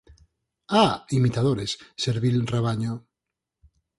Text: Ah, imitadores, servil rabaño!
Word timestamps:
Ah, 0.83 0.93
imitadores, 1.17 1.71
servil 2.05 2.37
rabaño! 2.53 2.93